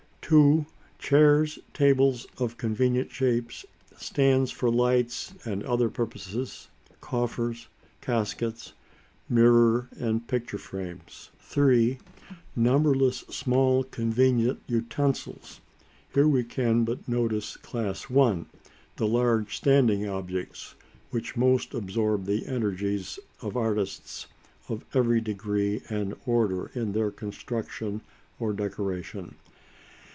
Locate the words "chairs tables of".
0.97-2.55